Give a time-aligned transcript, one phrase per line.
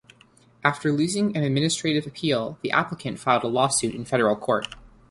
[0.63, 4.73] After losing an administrative appeal, the applicant filed a lawsuit in federal court.